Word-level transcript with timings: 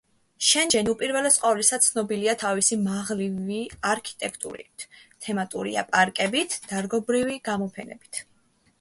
შენჯენი, 0.51 0.89
უპირველეს 0.93 1.35
ყოვლისა, 1.43 1.79
ცნობილია 1.87 2.33
თავისი 2.45 2.79
მაღლივი 2.87 3.59
არქიტექტურით, 3.91 4.89
თემატური 5.27 5.77
პარკებით, 5.95 6.61
დარგობრივი 6.73 7.43
გამოფენებით. 7.53 8.27